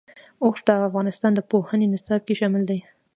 [0.43, 2.79] اوښ د افغانستان د پوهنې نصاب کې شامل دي.